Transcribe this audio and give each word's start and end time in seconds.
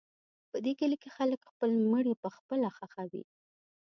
په 0.51 0.57
دې 0.65 0.73
کلي 0.79 0.97
کې 1.01 1.09
خلک 1.17 1.39
خپل 1.51 1.69
مړي 1.91 2.13
پخپله 2.23 2.69
ښخوي. 2.77 3.23